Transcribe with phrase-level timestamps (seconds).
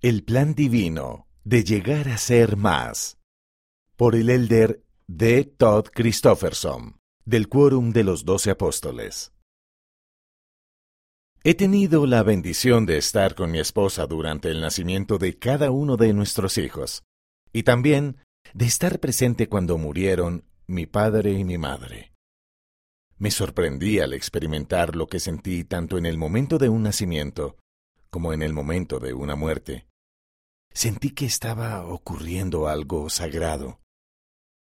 [0.00, 3.18] El plan divino de llegar a ser más.
[3.96, 5.42] Por el elder D.
[5.42, 9.32] Todd Christofferson, del Quórum de los Doce Apóstoles.
[11.42, 15.96] He tenido la bendición de estar con mi esposa durante el nacimiento de cada uno
[15.96, 17.02] de nuestros hijos,
[17.52, 18.18] y también
[18.54, 22.12] de estar presente cuando murieron mi padre y mi madre.
[23.16, 27.56] Me sorprendí al experimentar lo que sentí tanto en el momento de un nacimiento
[28.10, 29.87] como en el momento de una muerte.
[30.78, 33.80] Sentí que estaba ocurriendo algo sagrado.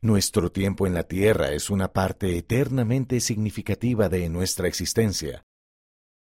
[0.00, 5.42] Nuestro tiempo en la tierra es una parte eternamente significativa de nuestra existencia.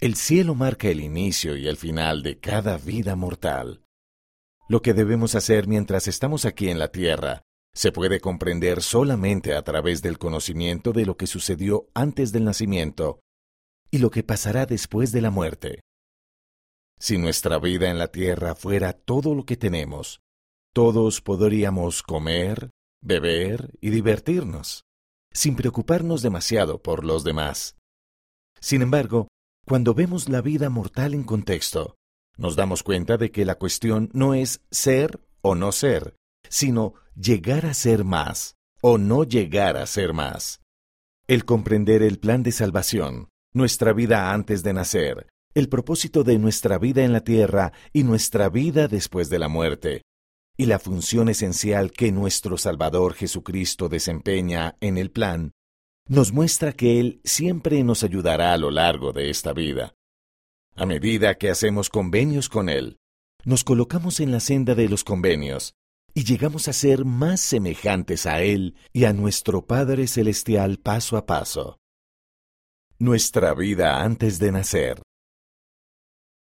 [0.00, 3.84] El cielo marca el inicio y el final de cada vida mortal.
[4.68, 7.42] Lo que debemos hacer mientras estamos aquí en la tierra
[7.72, 13.20] se puede comprender solamente a través del conocimiento de lo que sucedió antes del nacimiento
[13.92, 15.82] y lo que pasará después de la muerte.
[17.02, 20.20] Si nuestra vida en la tierra fuera todo lo que tenemos,
[20.72, 22.70] todos podríamos comer,
[23.02, 24.84] beber y divertirnos,
[25.32, 27.74] sin preocuparnos demasiado por los demás.
[28.60, 29.26] Sin embargo,
[29.66, 31.96] cuando vemos la vida mortal en contexto,
[32.36, 36.14] nos damos cuenta de que la cuestión no es ser o no ser,
[36.48, 40.60] sino llegar a ser más o no llegar a ser más.
[41.26, 46.78] El comprender el plan de salvación, nuestra vida antes de nacer, el propósito de nuestra
[46.78, 50.02] vida en la tierra y nuestra vida después de la muerte,
[50.56, 55.52] y la función esencial que nuestro Salvador Jesucristo desempeña en el plan,
[56.08, 59.94] nos muestra que Él siempre nos ayudará a lo largo de esta vida.
[60.74, 62.96] A medida que hacemos convenios con Él,
[63.44, 65.74] nos colocamos en la senda de los convenios,
[66.14, 71.26] y llegamos a ser más semejantes a Él y a nuestro Padre Celestial paso a
[71.26, 71.78] paso.
[72.98, 75.01] Nuestra vida antes de nacer.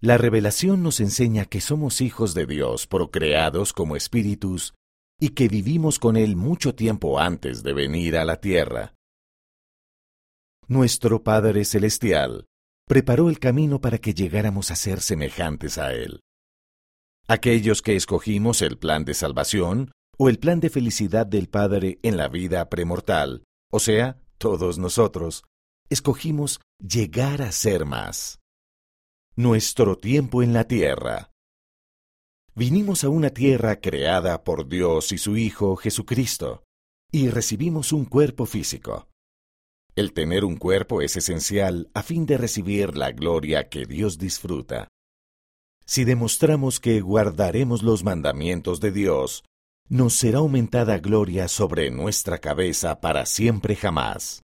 [0.00, 4.74] La revelación nos enseña que somos hijos de Dios procreados como espíritus
[5.18, 8.94] y que vivimos con Él mucho tiempo antes de venir a la tierra.
[10.68, 12.46] Nuestro Padre Celestial
[12.86, 16.20] preparó el camino para que llegáramos a ser semejantes a Él.
[17.26, 22.16] Aquellos que escogimos el plan de salvación o el plan de felicidad del Padre en
[22.16, 23.42] la vida premortal,
[23.72, 25.42] o sea, todos nosotros,
[25.90, 28.37] escogimos llegar a ser más.
[29.40, 31.30] Nuestro tiempo en la tierra.
[32.56, 36.64] Vinimos a una tierra creada por Dios y su Hijo Jesucristo,
[37.12, 39.06] y recibimos un cuerpo físico.
[39.94, 44.88] El tener un cuerpo es esencial a fin de recibir la gloria que Dios disfruta.
[45.86, 49.44] Si demostramos que guardaremos los mandamientos de Dios,
[49.88, 54.42] nos será aumentada gloria sobre nuestra cabeza para siempre jamás.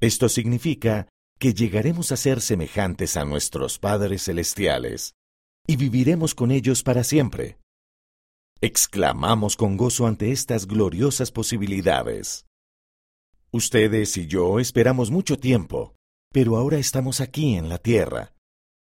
[0.00, 1.08] Esto significa
[1.40, 5.14] que llegaremos a ser semejantes a nuestros padres celestiales
[5.66, 7.58] y viviremos con ellos para siempre.
[8.60, 12.46] Exclamamos con gozo ante estas gloriosas posibilidades.
[13.50, 15.96] Ustedes y yo esperamos mucho tiempo,
[16.30, 18.34] pero ahora estamos aquí en la tierra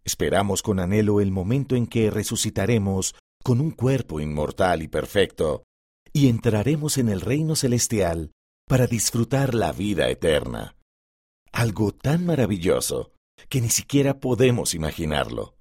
[0.03, 5.63] Esperamos con anhelo el momento en que resucitaremos con un cuerpo inmortal y perfecto,
[6.11, 8.31] y entraremos en el reino celestial
[8.67, 10.75] para disfrutar la vida eterna.
[11.51, 13.11] Algo tan maravilloso
[13.49, 15.55] que ni siquiera podemos imaginarlo.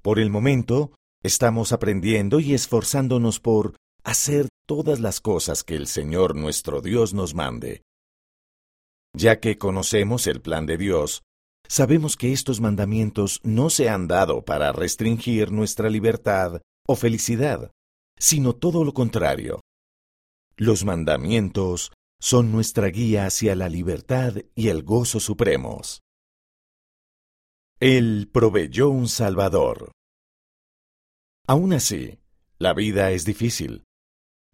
[0.00, 6.34] Por el momento, estamos aprendiendo y esforzándonos por hacer todas las cosas que el Señor
[6.34, 7.82] nuestro Dios nos mande.
[9.14, 11.22] Ya que conocemos el plan de Dios,
[11.68, 17.70] sabemos que estos mandamientos no se han dado para restringir nuestra libertad o felicidad,
[18.18, 19.60] sino todo lo contrario.
[20.56, 26.04] Los mandamientos son nuestra guía hacia la libertad y el gozo supremos.
[27.80, 29.90] Él proveyó un Salvador.
[31.48, 32.20] Aún así,
[32.58, 33.82] la vida es difícil.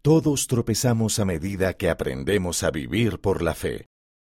[0.01, 3.85] Todos tropezamos a medida que aprendemos a vivir por la fe.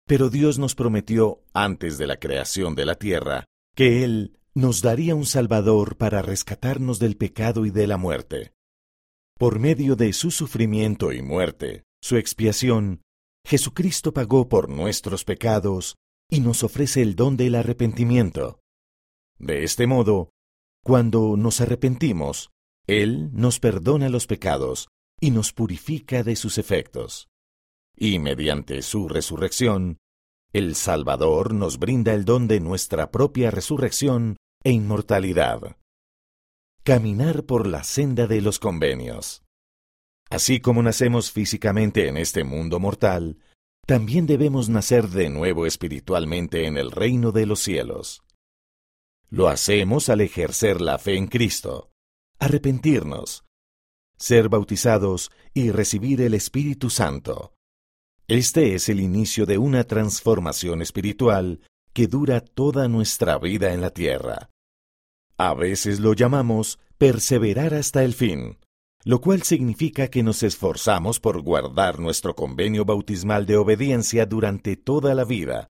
[0.08, 3.44] Pero Dios nos prometió, antes de la creación de la tierra,
[3.76, 8.54] que Él nos daría un Salvador para rescatarnos del pecado y de la muerte.
[9.38, 13.03] Por medio de su sufrimiento y muerte, su expiación,
[13.45, 15.97] Jesucristo pagó por nuestros pecados
[16.31, 18.60] y nos ofrece el don del arrepentimiento.
[19.39, 20.31] De este modo,
[20.84, 22.51] cuando nos arrepentimos,
[22.87, 24.89] Él nos perdona los pecados
[25.21, 27.31] y nos purifica de sus efectos
[28.01, 29.98] y mediante su resurrección,
[30.54, 35.77] el Salvador nos brinda el don de nuestra propia resurrección e inmortalidad.
[36.83, 39.42] Caminar por la senda de los convenios.
[40.30, 43.38] Así como nacemos físicamente en este mundo mortal,
[43.84, 48.22] también debemos nacer de nuevo espiritualmente en el reino de los cielos.
[49.28, 51.91] Lo hacemos al ejercer la fe en Cristo,
[52.38, 53.44] arrepentirnos,
[54.16, 57.54] ser bautizados y recibir el Espíritu Santo.
[58.28, 61.60] Este es el inicio de una transformación espiritual
[61.92, 64.50] que dura toda nuestra vida en la tierra.
[65.36, 68.59] A veces lo llamamos perseverar hasta el fin,
[69.04, 75.14] lo cual significa que nos esforzamos por guardar nuestro convenio bautismal de obediencia durante toda
[75.14, 75.68] la vida,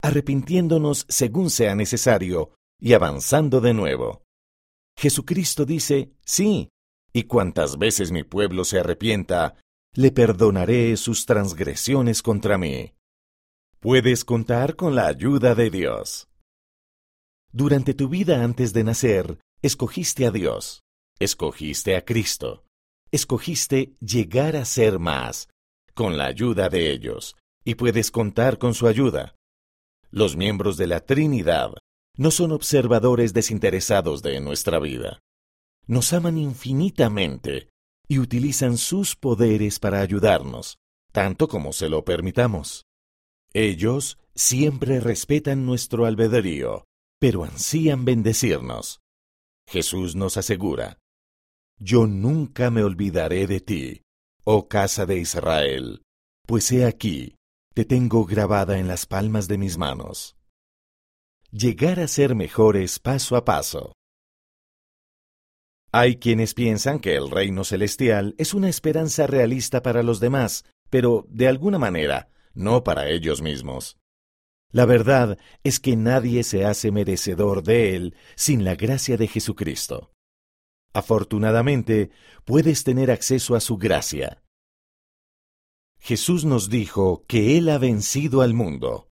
[0.00, 4.22] arrepintiéndonos según sea necesario y avanzando de nuevo.
[4.96, 6.68] Jesucristo dice, sí,
[7.12, 9.56] y cuantas veces mi pueblo se arrepienta,
[9.94, 12.94] le perdonaré sus transgresiones contra mí.
[13.80, 16.28] Puedes contar con la ayuda de Dios.
[17.50, 20.82] Durante tu vida antes de nacer, escogiste a Dios,
[21.18, 22.64] escogiste a Cristo,
[23.10, 25.48] escogiste llegar a ser más,
[25.94, 29.34] con la ayuda de ellos, y puedes contar con su ayuda.
[30.10, 31.72] Los miembros de la Trinidad
[32.16, 35.20] no son observadores desinteresados de nuestra vida
[35.88, 37.70] nos aman infinitamente
[38.06, 40.78] y utilizan sus poderes para ayudarnos,
[41.12, 42.84] tanto como se lo permitamos.
[43.54, 46.84] Ellos siempre respetan nuestro albedrío,
[47.18, 49.00] pero ansían bendecirnos.
[49.66, 50.98] Jesús nos asegura,
[51.80, 54.02] Yo nunca me olvidaré de ti,
[54.44, 56.02] oh casa de Israel,
[56.44, 57.36] pues he aquí,
[57.72, 60.36] te tengo grabada en las palmas de mis manos.
[61.52, 63.92] Llegar a ser mejores paso a paso.
[65.92, 71.26] Hay quienes piensan que el reino celestial es una esperanza realista para los demás, pero
[71.28, 73.98] de alguna manera, no para ellos mismos.
[74.72, 80.10] La verdad es que nadie se hace merecedor de él sin la gracia de Jesucristo.
[80.92, 82.10] Afortunadamente,
[82.44, 84.42] puedes tener acceso a su gracia.
[86.00, 89.08] Jesús nos dijo que Él ha vencido al mundo.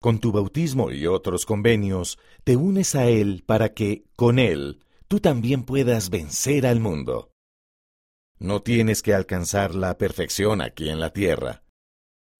[0.00, 5.20] Con tu bautismo y otros convenios, te unes a Él para que, con Él, tú
[5.20, 7.30] también puedas vencer al mundo.
[8.38, 11.62] No tienes que alcanzar la perfección aquí en la tierra.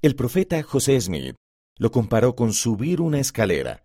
[0.03, 1.37] El profeta José Smith
[1.79, 3.85] lo comparó con subir una escalera.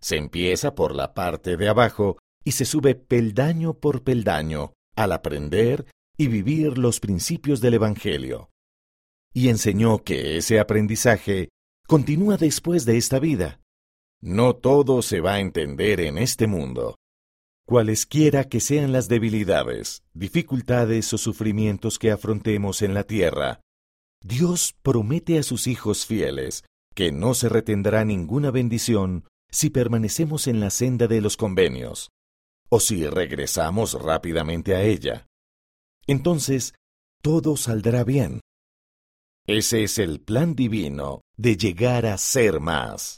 [0.00, 5.86] Se empieza por la parte de abajo y se sube peldaño por peldaño al aprender
[6.16, 8.50] y vivir los principios del Evangelio.
[9.32, 11.48] Y enseñó que ese aprendizaje
[11.86, 13.60] continúa después de esta vida.
[14.20, 16.96] No todo se va a entender en este mundo,
[17.64, 23.60] Cualesquiera que sean las debilidades, dificultades o sufrimientos que afrontemos en la tierra,
[24.22, 26.64] Dios promete a sus hijos fieles
[26.94, 32.10] que no se retendrá ninguna bendición si permanecemos en la senda de los convenios,
[32.74, 35.26] o si regresamos rápidamente a ella.
[36.06, 36.72] Entonces,
[37.20, 38.40] todo saldrá bien.
[39.46, 43.10] Ese es el plan divino de llegar a ser más.